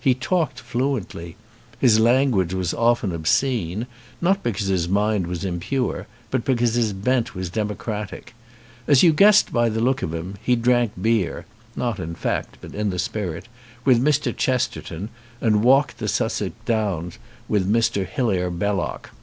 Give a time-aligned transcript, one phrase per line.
[0.00, 1.36] He talked fluently.
[1.78, 3.86] His language was often obscene,
[4.18, 8.34] not because his mind was impure, but be cause his bent was democratic.
[8.88, 11.44] As you guessed by the look of him he drank beer
[11.76, 13.46] (not in fact but in the spirit)
[13.84, 14.34] with Mr.
[14.34, 18.06] Chesterton and walked the Sussex downs with Mr.
[18.06, 19.10] Hilaire Belloc.